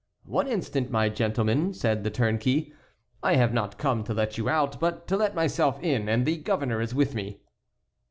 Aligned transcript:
"One 0.25 0.47
instant, 0.47 0.89
my 0.89 1.09
gentleman," 1.09 1.75
said 1.75 2.03
the 2.03 2.09
turnkey, 2.09 2.73
"I 3.21 3.35
have 3.35 3.53
not 3.53 3.77
come 3.77 4.03
to 4.05 4.15
let 4.15 4.35
you 4.35 4.49
out, 4.49 4.79
but 4.79 5.07
to 5.09 5.15
let 5.15 5.35
myself 5.35 5.79
in, 5.83 6.09
and 6.09 6.25
the 6.25 6.37
governor 6.37 6.81
is 6.81 6.95
with 6.95 7.13
me." 7.13 7.41